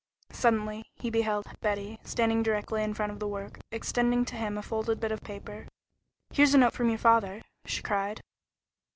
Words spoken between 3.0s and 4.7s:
of the work, extending to him a